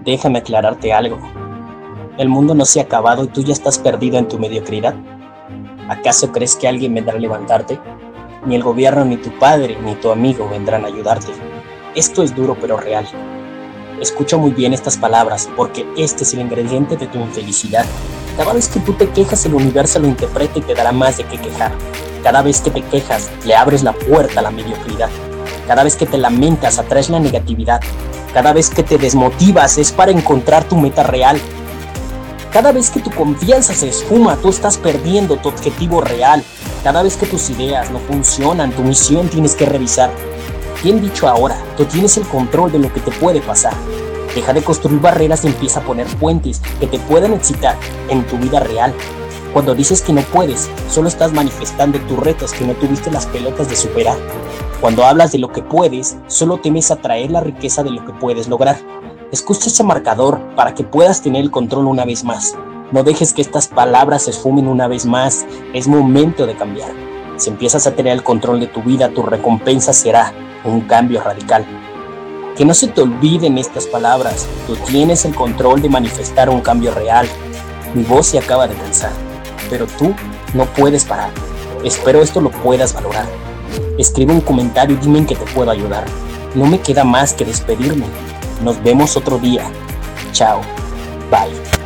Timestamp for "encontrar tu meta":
30.10-31.02